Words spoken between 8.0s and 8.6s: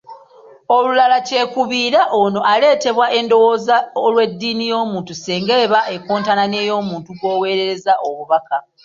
obubaka.